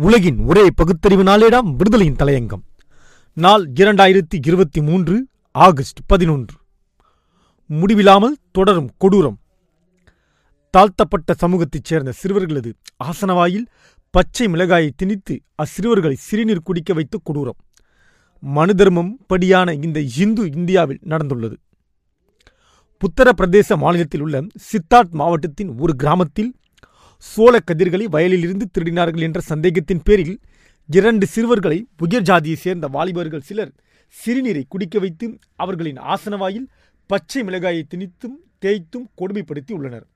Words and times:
உலகின் 0.00 0.38
ஒரே 0.38 0.70
பகுத்தறிவு 0.74 1.22
நாளேடாம் 1.22 1.76
விடுதலையின் 1.76 2.16
தலையங்கம். 2.16 2.62
நாள் 3.32 3.72
இரண்டாயிரத்தி 3.74 4.46
இருபத்தி 4.46 4.82
மூன்று 4.82 5.26
ஆகஸ்ட் 5.52 5.98
பதினொன்று. 6.06 6.54
முடிவில்லாமல் 7.66 8.36
தொடரும் 8.52 8.90
கொடூரம். 8.98 9.38
தாழ்த்தப்பட்ட 10.70 11.34
சமூகத்தைச் 11.34 11.84
சேர்ந்த 11.84 12.12
சிறுவர்களது 12.22 12.72
ஆசனவாயில் 13.04 13.66
பச்சை 14.10 14.46
மிளகாயை 14.46 14.90
திணித்து 14.96 15.40
அச்சிறுவர்களை 15.54 16.12
சிறுநீர் 16.12 16.62
குடிக்க 16.62 16.94
வைத்த 16.94 17.20
கொடூரம். 17.22 17.58
மனு 18.40 18.74
தர்மம் 18.74 19.18
படியான 19.26 19.72
இந்த 19.72 20.00
இந்து 20.00 20.50
இந்தியாவில் 20.52 21.00
நடந்துள்ளது. 21.04 21.56
உத்தரப்பிரதேச 22.98 23.76
மாநிலத்தில் 23.76 24.20
உள்ள 24.20 24.42
சித்தார்த் 24.42 25.10
மாவட்டத்தின் 25.10 25.78
ஒரு 25.78 25.94
கிராமத்தில் 25.96 26.54
சோழ 27.20 27.54
கதிர்களை 27.58 28.04
வயலிலிருந்து 28.04 28.66
திருடினார்கள் 28.66 29.24
என்ற 29.26 29.40
சந்தேகத்தின் 29.40 30.02
பேரில் 30.04 30.36
இரண்டு 30.88 31.26
சிறுவர்களை 31.26 31.78
உயர் 31.96 32.22
ஜாதியைச் 32.22 32.62
சேர்ந்த 32.64 32.86
வாலிபர்கள் 32.86 33.46
சிலர் 33.48 33.72
சிறுநீரை 34.14 34.62
குடிக்க 34.68 34.98
வைத்து 34.98 35.26
அவர்களின் 35.54 35.98
ஆசனவாயில் 36.12 36.68
பச்சை 37.06 37.42
மிளகாயை 37.42 37.82
திணித்தும் 37.92 38.36
தேய்த்தும் 38.64 39.06
கொடுமைப்படுத்தி 39.20 39.72
உள்ளனர். 39.72 40.06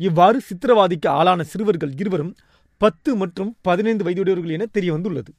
இவ்வாறு 0.00 0.38
சித்திரவாதிக்கு 0.48 1.08
ஆளான 1.08 1.42
சிறுவர்கள் 1.42 1.92
இருவரும் 1.96 2.36
பத்து 2.80 3.10
மற்றும் 3.16 3.50
பதினைந்து 3.62 4.04
வயதுடையவர்கள் 4.04 4.54
என 4.56 4.66
தெரிய 4.66 4.92
வந்துள்ளது 4.92 5.32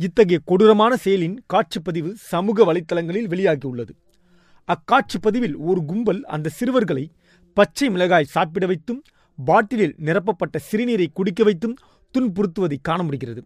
இத்தகைய 0.00 0.38
கொடூரமான 0.44 0.92
செயலின் 1.04 1.38
காட்சிப்பதிவு 1.52 2.10
சமூக 2.32 2.64
வலைத்தளங்களில் 2.68 3.30
வெளியாகியுள்ளது. 3.32 3.92
அக்காட்சிப்பதிவில் 4.68 5.56
ஒரு 5.56 5.80
கும்பல் 5.84 6.20
அந்த 6.24 6.52
சிறுவர்களை 6.58 7.04
பச்சை 7.56 7.88
மிளகாய் 7.90 8.32
சாப்பிட 8.34 8.66
வைத்தும் 8.66 9.02
பாட்டிலில் 9.44 9.94
நிரப்பப்பட்ட 9.98 10.56
சிறுநீரை 10.68 11.06
குடிக்க 11.12 11.44
வைத்தும் 11.44 11.76
துன்புறுத்துவதை 12.14 12.76
காண 12.82 13.02
முடிகிறது. 13.02 13.42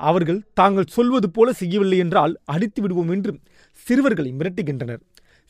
அவர்கள் 0.00 0.40
தாங்கள் 0.54 0.92
சொல்வது 0.96 1.30
போல 1.30 1.52
செய்யவில்லை 1.52 1.98
என்றால் 1.98 2.34
அடித்து 2.44 2.82
விடுவோம் 2.82 3.10
என்று 3.10 3.32
சிறுவர்களை 3.86 4.30
மிரட்டுகின்றனர். 4.32 5.00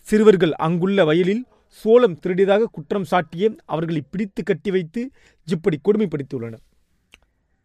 சிறுவர்கள் 0.07 0.53
அங்குள்ள 0.67 1.05
வயலில் 1.05 1.45
சோளம் 1.69 2.19
திருடியதாக 2.23 2.71
குற்றம் 2.73 3.05
சாட்டிய 3.05 3.51
அவர்களை 3.65 4.03
பிடித்து 4.11 4.43
கட்டி 4.43 4.71
வைத்து 4.71 5.11
இப்படி 5.45 5.79
கொடுமைப்படுத்தியுள்ளனர். 5.85 6.63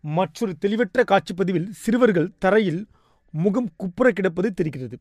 மற்றொரு 0.04 0.54
தெளிவற்ற 0.58 1.04
காட்சிப்பதிவில் 1.04 1.70
சிறுவர்கள் 1.84 2.34
தரையில் 2.40 2.82
முகம் 3.34 3.70
குப்புற 3.76 4.12
கிடப்பது 4.12 4.54
தெரிகிறது. 4.54 4.98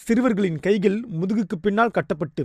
சிறுவர்களின் 0.00 0.58
கைகள் 0.58 0.96
முதுகுக்கு 1.20 1.56
பின்னால் 1.60 1.94
கட்டப்பட்டு 1.96 2.42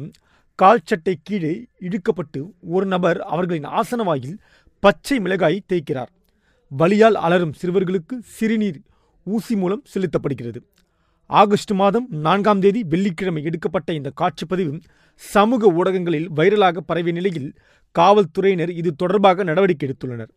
கால் 0.56 0.80
சட்டை 0.86 1.20
கீழே 1.24 1.66
இழுக்கப்பட்டு 1.80 2.42
ஒரு 2.62 2.86
நபர் 2.86 3.22
அவர்களின் 3.22 3.64
ஆசனவாயில் 3.64 4.36
பச்சை 4.80 5.18
மிளகாயை 5.18 5.60
தேய்க்கிறார். 5.74 6.12
வலியால் 6.78 7.18
அலரும் 7.26 7.54
சிறுவர்களுக்கு 7.62 8.16
சிறுநீர் 8.22 8.80
ஊசி 9.24 9.56
மூலம் 9.56 9.84
செலுத்தப்படுகிறது. 9.94 10.60
ஆகஸ்ட் 11.26 11.72
மாதம் 11.72 12.08
நான்காம் 12.10 12.60
தேதி 12.60 12.84
வெள்ளிக்கிழமை 12.84 13.44
எடுக்கப்பட்ட 13.44 13.94
இந்த 13.94 14.12
காட்சிப்பதிவு 14.22 14.82
சமூக 15.16 15.68
ஊடகங்களில் 15.68 16.32
வைரலாக 16.32 16.78
பரவிய 16.78 17.14
நிலையில் 17.14 17.54
காவல்துறையினர் 17.92 18.72
இது 18.72 18.96
தொடர்பாக 18.96 19.44
நடவடிக்கை 19.44 19.90
எடுத்துள்ளனர். 19.90 20.32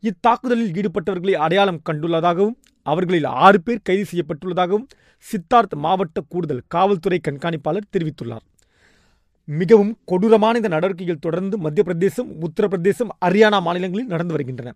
இத்தாக்குதலில் 0.00 0.72
ஈடுபட்டவர்களை 0.72 1.30
அடையாளம் 1.30 1.82
கண்டுள்ளதாகவும் 1.90 2.56
அவர்களில் 2.82 3.24
ஆறு 3.24 3.62
பேர் 3.62 3.84
கைது 3.84 4.04
செய்யப்பட்டுள்ளதாகவும் 4.12 4.86
சித்தார்த் 5.18 5.76
மாவட்ட 5.76 6.20
கூடுதல் 6.28 6.62
காவல்துறை 6.68 7.20
கண்காணிப்பாளர் 7.28 7.90
தெரிவித்துள்ளார். 7.92 8.46
மிகவும் 9.48 9.92
கொடூரமான 10.04 10.56
இந்த 10.56 10.68
நடவடிக்கைகள் 10.68 11.24
தொடர்ந்து 11.26 11.58
மத்திய 11.58 11.82
பிரதேசம் 11.88 12.28
உத்தரப்பிரதேசம் 12.46 13.12
ஹரியானா 13.24 13.58
மாநிலங்களில் 13.62 14.06
நடந்து 14.06 14.34
வருகின்றன. 14.34 14.70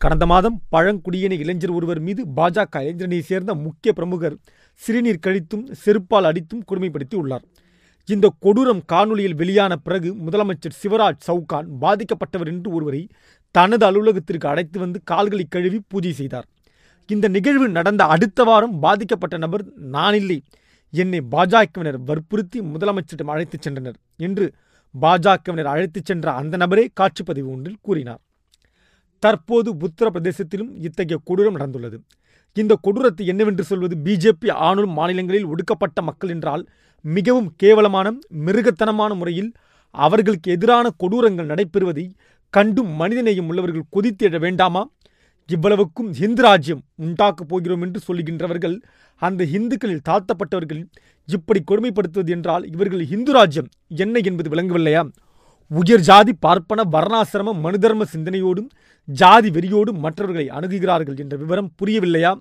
கடந்த 0.00 0.26
மாதம் 0.26 0.56
பழங்குடியின 0.68 1.34
இளைஞர் 1.34 1.70
ஒருவர் 1.70 2.00
மீது 2.00 2.22
பாஜக 2.36 2.82
இளைஞரனை 2.84 3.18
சேர்ந்த 3.18 3.54
முக்கிய 3.54 3.92
பிரமுகர் 3.92 4.36
சிறுநீர் 4.80 5.24
கழித்தும் 5.26 5.64
செருப்பால் 5.82 6.28
அடித்தும் 6.30 6.64
கொடுமைப்படுத்தி 6.70 7.14
உள்ளார். 7.14 7.44
இந்த 8.08 8.26
கொடூரம் 8.44 8.82
காணொலியில் 8.92 9.38
வெளியான 9.40 9.72
பிறகு 9.76 10.10
முதலமைச்சர் 10.26 10.78
சிவராஜ் 10.82 11.22
சவுகான் 11.26 11.68
பாதிக்கப்பட்டவர் 11.80 12.50
என்று 12.52 12.70
ஒருவரை 12.72 13.02
தனது 13.50 13.84
அலுவலகத்திற்கு 13.90 14.48
அழைத்து 14.48 14.78
வந்து 14.78 14.98
கால்களை 15.04 15.44
கழுவி 15.48 15.80
பூஜை 15.88 16.12
செய்தார். 16.12 16.46
இந்த 17.08 17.28
நிகழ்வு 17.28 17.68
நடந்த 17.68 18.02
அடுத்த 18.04 18.44
வாரம் 18.44 18.74
பாதிக்கப்பட்ட 18.80 19.36
நபர் 19.36 19.64
நானில்லை 19.92 20.38
என்னை 20.94 21.20
பாஜகவினர் 21.30 21.98
வற்புறுத்தி 22.08 22.58
முதலமைச்சரிடம் 22.60 23.32
அழைத்துச் 23.34 23.68
சென்றனர் 23.68 23.98
என்று 24.16 24.46
பாஜகவினர் 25.00 25.70
அழைத்துச் 25.74 26.04
சென்ற 26.04 26.32
அந்த 26.40 26.56
நபரே 26.56 26.84
காட்சிப்பதிவு 27.00 27.50
ஒன்றில் 27.54 27.78
கூறினார். 27.80 28.20
தற்போது 29.22 29.74
உத்தரப்பிரதேசத்திலும் 29.84 30.70
இத்தகைய 30.86 31.20
கொடூரம் 31.24 31.58
நடந்துள்ளது. 31.58 31.98
இந்த 32.56 32.78
கொடூரத்தை 32.82 33.26
என்னவென்று 33.26 33.64
சொல்வது 33.64 33.96
பிஜேபி 34.04 34.50
ஆளும் 34.68 34.90
மாநிலங்களில் 34.90 35.44
ஒடுக்கப்பட்ட 35.44 36.02
மக்கள் 36.02 36.30
என்றால் 36.30 36.64
மிகவும் 37.04 37.52
கேவலமான 37.56 38.12
மிருகத்தனமான 38.46 39.14
முறையில் 39.14 39.52
அவர்களுக்கு 39.94 40.48
எதிரான 40.52 40.86
கொடூரங்கள் 41.02 41.50
நடைபெறுவதை 41.52 42.06
கண்டும் 42.54 43.00
மனிதநேயம் 43.00 43.48
உள்ளவர்கள் 43.48 43.90
கொதித்து 43.90 44.38
வேண்டாமா? 44.38 44.82
இவ்வளவுக்கும் 45.46 46.10
ஹிந்து 46.12 46.42
ராஜ்யம் 46.42 46.82
உண்டாக்கப் 46.96 47.48
போகிறோம் 47.48 47.82
என்று 47.82 48.00
சொல்லுகின்றவர்கள் 48.08 48.76
அந்த 49.26 49.42
இந்துக்களில் 49.56 50.06
தாழ்த்தப்பட்டவர்கள் 50.08 50.82
இப்படி 51.28 51.60
கொடுமைப்படுத்துவது 51.70 52.30
என்றால் 52.36 52.64
இவர்கள் 52.74 53.02
இந்து 53.14 53.32
ராஜ்யம். 53.36 53.68
என்ன 54.02 54.14
என்பது 54.28 54.48
விளங்கவில்லையா? 54.52 55.02
உயர் 55.70 56.06
ஜாதி 56.08 56.32
பார்ப்பன 56.44 56.80
வர்ணாசிரம 56.94 57.54
மனுதர்ம 57.64 58.06
சிந்தனையோடும் 58.14 58.70
ஜாதி 59.08 59.50
வெறியோடும் 59.50 60.00
மற்றவர்களை 60.04 60.46
அணுகுகிறார்கள் 60.56 61.20
என்ற 61.22 61.34
விவரம் 61.42 61.70
புரியவில்லையா? 61.78 62.32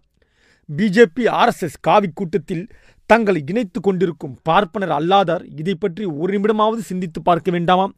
பிஜேபி 0.70 1.24
ஆர்எஸ்எஸ் 1.42 1.78
காவி 1.88 2.10
கூட்டத்தில் 2.20 2.66
தங்களை 3.10 3.42
இணைத்து 3.52 3.80
கொண்டிருக்கும் 3.80 4.36
பார்ப்பனர் 4.50 4.94
அல்லாதார் 4.98 5.46
இதை 5.62 5.76
பற்றி 5.76 6.04
ஒரு 6.22 6.30
நிமிடமாவது 6.36 6.82
சிந்தித்து 6.90 7.20
பார்க்க 7.30 7.52
வேண்டாமாம். 7.56 7.94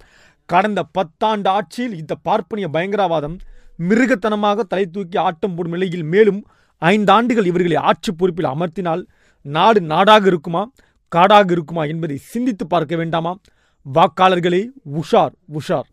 கடந்த 0.50 0.80
பத்தாண்டு 0.98 1.50
ஆட்சியில் 1.58 1.96
இந்த 2.02 2.14
பார்ப்பனிய 2.28 2.68
பயங்கரவாதம் 2.76 3.36
மிருகத்தனமாக 3.90 4.64
தலை 4.72 4.86
தூக்கி 4.96 5.18
ஆட்டம் 5.28 5.56
போடும் 5.56 5.76
நிலையில் 5.76 6.06
மேலும் 6.14 6.42
ஐந்தாண்டுகள் 6.92 7.50
இவர்களை 7.52 7.76
ஆட்சி 7.76 8.12
பொறுப்பில் 8.12 8.46
அமர்த்தினால் 8.46 9.04
நாடு 9.42 9.82
நாடாக 9.82 10.28
இருக்குமா 10.28 10.64
காடாக 11.08 11.52
இருக்குமா 11.52 11.84
என்பதை 11.84 12.18
சிந்தித்து 12.18 12.68
பார்க்க 12.68 12.96
வேண்டாமா? 12.96 13.34
வாக்காளர்களே 13.86 14.62
உஷார் 14.94 15.34
உஷார். 15.58 15.90